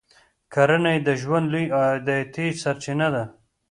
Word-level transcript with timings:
کرنه 0.53 0.89
یې 0.95 0.99
د 1.07 1.09
ژوند 1.21 1.45
لویه 1.51 1.71
عایداتي 1.77 2.47
سرچینه 2.61 3.07
ده. 3.13 3.23